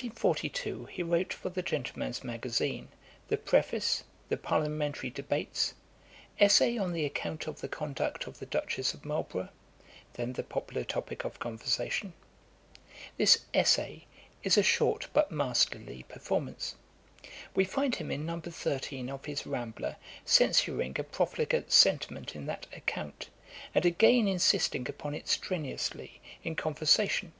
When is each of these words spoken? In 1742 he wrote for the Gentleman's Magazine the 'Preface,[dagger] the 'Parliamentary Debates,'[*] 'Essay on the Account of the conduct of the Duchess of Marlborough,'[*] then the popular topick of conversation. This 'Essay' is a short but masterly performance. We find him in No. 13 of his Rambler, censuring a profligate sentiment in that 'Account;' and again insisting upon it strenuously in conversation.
In 0.00 0.10
1742 0.10 0.84
he 0.94 1.02
wrote 1.02 1.32
for 1.32 1.48
the 1.48 1.60
Gentleman's 1.60 2.22
Magazine 2.22 2.86
the 3.26 3.36
'Preface,[dagger] 3.36 4.04
the 4.28 4.36
'Parliamentary 4.36 5.10
Debates,'[*] 5.10 5.74
'Essay 6.38 6.78
on 6.78 6.92
the 6.92 7.04
Account 7.04 7.48
of 7.48 7.60
the 7.60 7.66
conduct 7.66 8.28
of 8.28 8.38
the 8.38 8.46
Duchess 8.46 8.94
of 8.94 9.04
Marlborough,'[*] 9.04 9.48
then 10.12 10.34
the 10.34 10.44
popular 10.44 10.84
topick 10.84 11.24
of 11.24 11.40
conversation. 11.40 12.12
This 13.16 13.38
'Essay' 13.52 14.06
is 14.44 14.56
a 14.56 14.62
short 14.62 15.08
but 15.12 15.32
masterly 15.32 16.04
performance. 16.04 16.76
We 17.56 17.64
find 17.64 17.96
him 17.96 18.12
in 18.12 18.24
No. 18.24 18.38
13 18.40 19.10
of 19.10 19.24
his 19.24 19.48
Rambler, 19.48 19.96
censuring 20.24 20.94
a 21.00 21.02
profligate 21.02 21.72
sentiment 21.72 22.36
in 22.36 22.46
that 22.46 22.68
'Account;' 22.72 23.30
and 23.74 23.84
again 23.84 24.28
insisting 24.28 24.88
upon 24.88 25.16
it 25.16 25.26
strenuously 25.26 26.20
in 26.44 26.54
conversation. 26.54 27.32